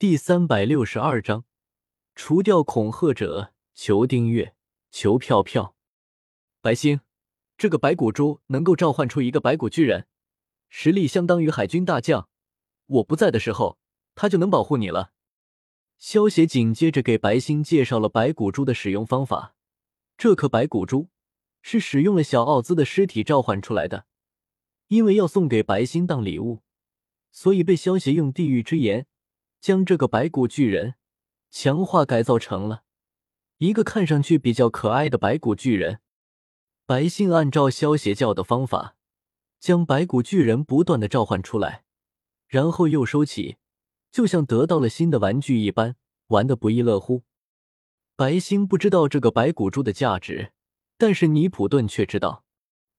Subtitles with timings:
[0.00, 1.44] 第三百六十二章，
[2.14, 4.54] 除掉恐吓者，求订阅，
[4.90, 5.76] 求票票。
[6.62, 7.00] 白星，
[7.58, 10.06] 这个白骨珠能够召唤出一个白骨巨人，
[10.70, 12.30] 实力相当于海军大将。
[12.86, 13.78] 我不在的时候，
[14.14, 15.12] 他就能保护你了。
[15.98, 19.54] 萧协紧接着给白星介绍了白骨珠的使用方法。
[20.16, 21.10] 这颗白骨珠
[21.60, 24.06] 是使用了小奥兹的尸体召唤出来的，
[24.88, 26.62] 因为要送给白星当礼物，
[27.30, 29.06] 所以被萧协用地狱之炎。
[29.60, 30.94] 将这个白骨巨人
[31.50, 32.82] 强化改造成了
[33.58, 36.00] 一个看上去比较可爱的白骨巨人。
[36.86, 38.96] 白信按照萧邪教的方法，
[39.60, 41.84] 将白骨巨人不断的召唤出来，
[42.48, 43.58] 然后又收起，
[44.10, 45.94] 就像得到了新的玩具一般，
[46.28, 47.22] 玩的不亦乐乎。
[48.16, 50.52] 白星不知道这个白骨珠的价值，
[50.98, 52.44] 但是尼普顿却知道。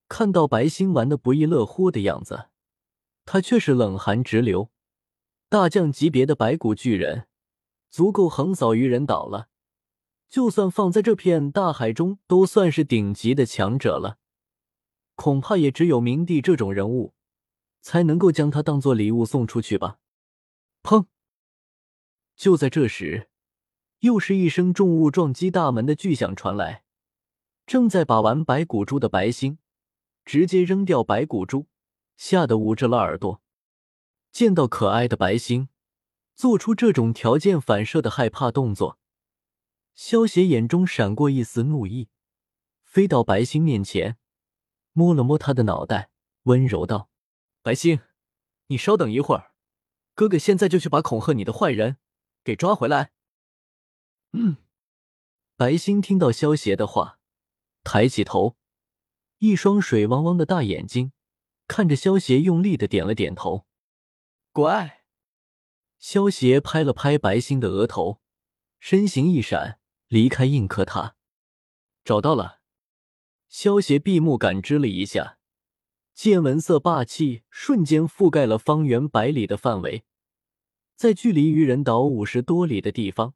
[0.07, 2.49] 看到白星玩的不亦乐乎的样子，
[3.25, 4.69] 他却是冷汗直流。
[5.51, 7.27] 大将级别的白骨巨人，
[7.89, 9.49] 足够横扫鱼人岛了。
[10.29, 14.17] 就算放在这片大海中，都算是顶级的强者了。
[15.15, 17.13] 恐怕也只有明帝这种人物，
[17.81, 19.97] 才能够将他当做礼物送出去吧。
[20.83, 21.07] 砰！
[22.37, 23.29] 就在这时，
[23.99, 26.85] 又是一声重物撞击大门的巨响传来。
[27.65, 29.57] 正在把玩白骨珠的白星，
[30.23, 31.67] 直接扔掉白骨珠，
[32.15, 33.41] 吓得捂着了耳朵。
[34.31, 35.67] 见到可爱的白星，
[36.35, 38.97] 做出这种条件反射的害怕动作，
[39.93, 42.09] 萧邪眼中闪过一丝怒意，
[42.83, 44.17] 飞到白星面前，
[44.93, 46.11] 摸了摸他的脑袋，
[46.43, 47.09] 温柔道
[47.61, 47.99] ：“白星，
[48.67, 49.51] 你稍等一会儿，
[50.15, 51.97] 哥哥现在就去把恐吓你的坏人
[52.43, 53.11] 给抓回来。”
[54.31, 54.55] 嗯，
[55.57, 57.19] 白星听到萧邪的话，
[57.83, 58.55] 抬起头，
[59.39, 61.11] 一双水汪汪的大眼睛
[61.67, 63.65] 看着萧邪，用力的点了点头。
[64.53, 65.05] 乖，
[65.97, 68.19] 萧邪拍了拍白星的额头，
[68.81, 71.15] 身形一闪，离开印刻塔。
[72.03, 72.59] 找到了。
[73.47, 75.37] 萧邪闭目感知了一下，
[76.13, 80.03] 见闻色霸气瞬间覆盖了方圆百里的范围，
[80.97, 83.35] 在距离愚人岛五十多里的地方，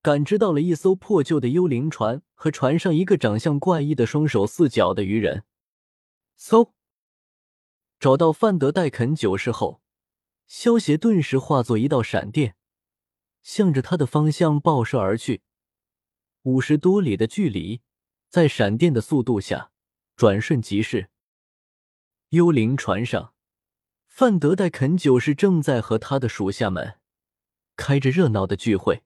[0.00, 5.44] 感知到了一艘破旧的幽灵船和船上一个长相怪异的双手四脚的鱼人。
[6.38, 6.72] 嗖，
[8.00, 9.82] 找到范德戴肯九世后。
[10.48, 12.56] 萧邪顿时化作一道闪电，
[13.42, 15.42] 向着他的方向爆射而去。
[16.44, 17.82] 五十多里的距离，
[18.30, 19.70] 在闪电的速度下，
[20.16, 21.10] 转瞬即逝。
[22.30, 23.34] 幽灵船上，
[24.06, 26.98] 范德戴肯九世正在和他的属下们
[27.76, 29.02] 开着热闹的聚会。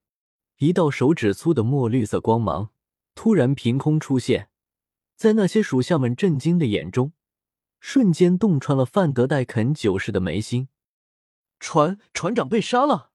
[0.58, 2.70] 一道手指粗的墨绿色光芒
[3.16, 4.48] 突然凭空出现，
[5.16, 7.12] 在那些属下们震惊的眼中，
[7.80, 10.68] 瞬间洞穿了范德戴肯九世的眉心。
[11.62, 13.12] 船船长被杀了，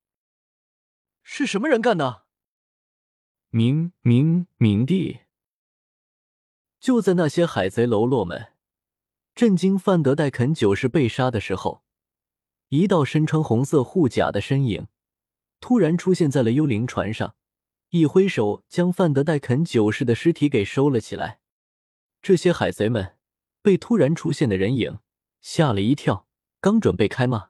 [1.22, 2.24] 是什么人干的？
[3.50, 5.20] 明明明帝！
[6.80, 8.54] 就在那些海贼喽啰们
[9.36, 11.84] 震惊范德戴肯九世被杀的时候，
[12.70, 14.88] 一道身穿红色护甲的身影
[15.60, 17.36] 突然出现在了幽灵船上，
[17.90, 21.42] 一挥手将范德戴肯九世的尸体给收了起来。
[22.22, 23.18] 这些海贼们
[23.62, 25.00] 被突然出现的人影
[25.42, 26.30] 吓了一跳，
[26.62, 27.50] 刚准备开骂。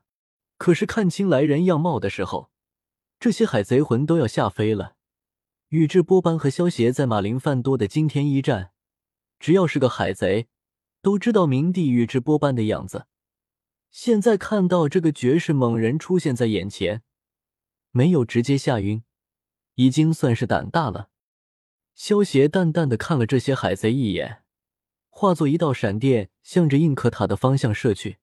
[0.57, 2.49] 可是看清来人样貌的时候，
[3.19, 4.95] 这些海贼魂都要吓飞了。
[5.69, 8.71] 宇智波斑和萧协在马林饭多的惊天一战，
[9.39, 10.47] 只要是个海贼，
[11.01, 13.07] 都知道明帝宇智波斑的样子。
[13.91, 17.03] 现在看到这个绝世猛人出现在眼前，
[17.91, 19.03] 没有直接吓晕，
[19.75, 21.09] 已经算是胆大了。
[21.95, 24.43] 萧协淡淡的看了这些海贼一眼，
[25.09, 28.19] 化作一道闪电，向着印克塔的方向射去。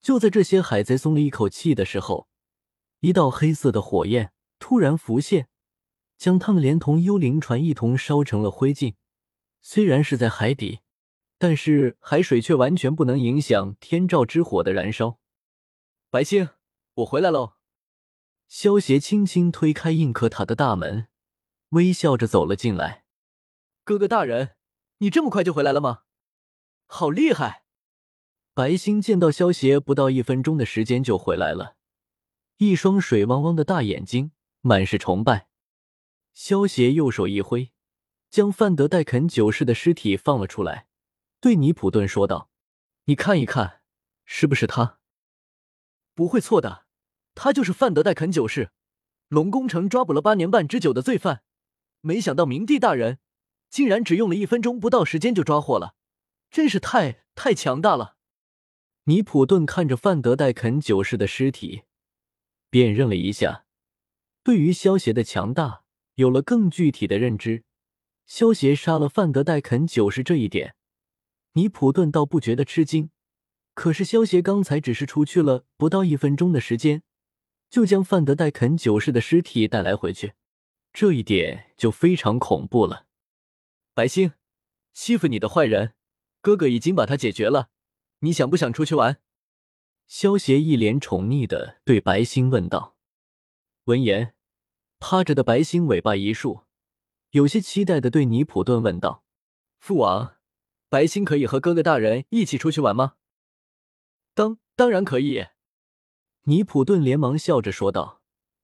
[0.00, 2.28] 就在这些海贼松了一口气的时候，
[3.00, 5.48] 一道黑色的火焰突然浮现，
[6.16, 8.94] 将他们连同幽灵船一同烧成了灰烬。
[9.60, 10.80] 虽然是在海底，
[11.36, 15.18] 但是海水却完全不能影响天照之火的燃烧。
[16.10, 16.48] 白星，
[16.94, 17.54] 我回来喽！
[18.46, 21.08] 萧协轻轻推开印刻塔的大门，
[21.70, 23.04] 微笑着走了进来。
[23.84, 24.56] 哥哥大人，
[24.98, 26.04] 你这么快就回来了吗？
[26.86, 27.64] 好厉害！
[28.58, 31.76] 白星见到萧协，不到一分钟的时间就回来了，
[32.56, 34.32] 一双水汪汪的大眼睛
[34.62, 35.46] 满是崇拜。
[36.34, 37.70] 萧协右手一挥，
[38.30, 40.88] 将范德戴肯九世的尸体放了出来，
[41.40, 42.50] 对尼普顿说道
[43.06, 43.82] ：“你看一看，
[44.24, 44.98] 是不是他？
[46.16, 46.86] 不会错的，
[47.36, 48.72] 他就是范德戴肯九世，
[49.28, 51.44] 龙宫城抓捕了八年半之久的罪犯，
[52.00, 53.20] 没想到明帝大人
[53.70, 55.94] 竟然只用了一分钟不到时间就抓获了，
[56.50, 58.16] 真是太太强大了。”
[59.08, 61.84] 尼普顿看着范德戴肯九世的尸体，
[62.68, 63.64] 辨认了一下，
[64.42, 65.82] 对于萧协的强大
[66.16, 67.64] 有了更具体的认知。
[68.26, 70.74] 萧协杀了范德戴肯九世这一点，
[71.54, 73.08] 尼普顿倒不觉得吃惊。
[73.72, 77.02] 可是萧协刚才只是出去了不到一分钟的时间，
[77.70, 80.34] 就将范德戴肯九世的尸体带来回去，
[80.92, 83.06] 这一点就非常恐怖了。
[83.94, 84.32] 白星，
[84.92, 85.94] 欺负你的坏人，
[86.42, 87.70] 哥哥已经把他解决了，
[88.20, 89.20] 你想不想出去玩？
[90.06, 92.96] 萧协一脸宠溺的对白星问道。
[93.84, 94.34] 闻言，
[94.98, 96.62] 趴着的白星尾巴一竖。
[97.30, 99.22] 有些期待的对尼普顿问道
[99.78, 100.36] ：“父王，
[100.88, 103.14] 白星可以和哥哥大人一起出去玩吗
[104.34, 105.46] ？”“当当然可以。”
[106.44, 108.22] 尼普顿连忙笑着说道，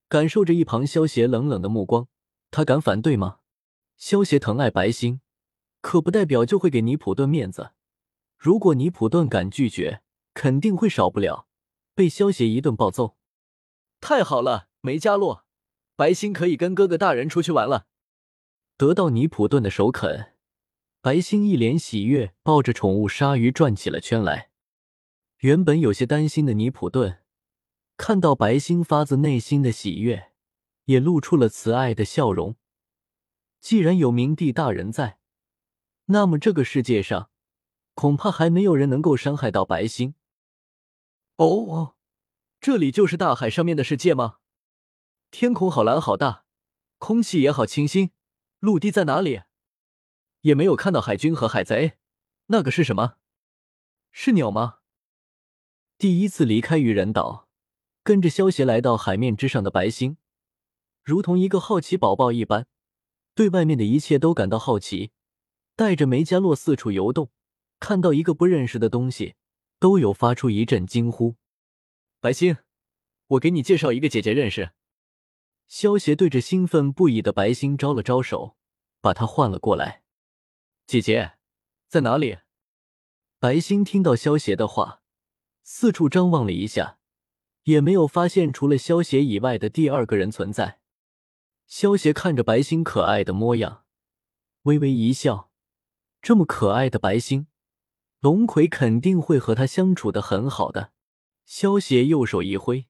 [0.08, 2.08] 感受着一旁萧协冷冷的目光。
[2.50, 3.38] 他敢反对吗？
[3.96, 5.20] 萧协疼爱白星，
[5.80, 7.72] 可不代表就会给尼普顿面子。
[8.44, 10.02] 如果尼普顿敢拒绝，
[10.34, 11.48] 肯定会少不了
[11.94, 13.16] 被萧协一顿暴揍。
[14.02, 15.46] 太好了，梅加洛，
[15.96, 17.86] 白星可以跟哥哥大人出去玩了。
[18.76, 20.34] 得到尼普顿的首肯，
[21.00, 24.50] 白星一脸喜悦，抱着宠物鲨鱼转起了圈来。
[25.38, 27.20] 原本有些担心的尼普顿，
[27.96, 30.32] 看到白星发自内心的喜悦，
[30.84, 32.56] 也露出了慈爱的笑容。
[33.58, 35.18] 既然有明帝大人在，
[36.04, 37.30] 那么这个世界上
[37.94, 40.14] 恐怕还没有人能够伤害到白星。
[41.36, 41.94] 哦哦，
[42.60, 44.38] 这里就是大海上面的世界吗？
[45.30, 46.44] 天空好蓝好大，
[46.98, 48.12] 空气也好清新。
[48.60, 49.42] 陆地在哪里？
[50.42, 51.98] 也没有看到海军和海贼。
[52.46, 53.16] 那个是什么？
[54.12, 54.78] 是鸟吗？
[55.98, 57.48] 第一次离开渔人岛，
[58.02, 60.16] 跟着萧协来到海面之上的白星，
[61.02, 62.66] 如同一个好奇宝宝一般，
[63.34, 65.12] 对外面的一切都感到好奇。
[65.76, 67.30] 带着梅加洛四处游动，
[67.84, 69.34] 看到一个不认识的东西，
[69.78, 71.36] 都有发出一阵惊呼。
[72.18, 72.56] 白星，
[73.26, 74.70] 我给你介绍一个姐姐认识。
[75.66, 78.56] 萧协对着兴奋不已的白星招了招手，
[79.02, 80.02] 把他唤了过来。
[80.86, 81.32] 姐姐
[81.86, 82.38] 在哪里？
[83.38, 85.02] 白星听到萧协的话，
[85.62, 86.98] 四处张望了一下，
[87.64, 90.80] 也没有发现除了萧协以外的第二个人存在。
[91.66, 93.84] 萧协看着白星可爱的模样，
[94.62, 95.50] 微微一笑。
[96.22, 97.48] 这么可爱的白星，
[98.24, 100.92] 龙葵肯定会和他相处的很好的。
[101.44, 102.86] 萧协右手一挥。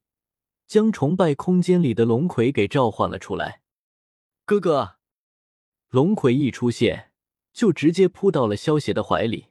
[0.69, 3.61] 将崇拜空间里的龙葵给召唤了出来。
[4.45, 4.99] 哥哥，
[5.89, 7.11] 龙葵一出现，
[7.53, 9.49] 就直接扑到了萧协的怀里。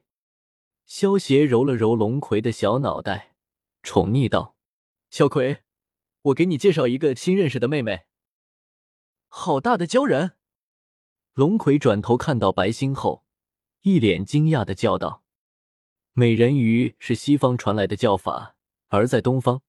[0.86, 3.36] 萧协揉了揉龙葵的小脑袋，
[3.84, 4.56] 宠溺道
[5.12, 5.64] ：“小葵，
[6.22, 8.06] 我给你介绍一个新认识的妹妹。”
[9.28, 10.38] 好大的鲛人！
[11.34, 13.26] 龙葵转头看到白星后，
[13.82, 15.23] 一脸惊讶的叫道
[16.16, 18.56] ：“美人鱼是西方传来的叫法，
[18.90, 19.64] 而在东方。”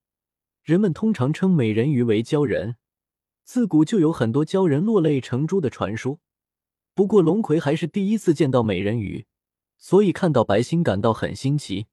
[0.62, 2.76] 人们通常称美人鱼为鲛人，
[3.44, 6.20] 自古就有很多鲛人落泪成珠的传说。
[6.94, 9.24] 不过龙葵还是第一次见到美人鱼，
[9.78, 11.86] 所以看到白星感到很新奇。